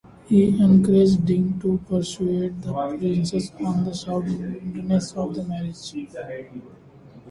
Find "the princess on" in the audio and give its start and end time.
2.63-3.85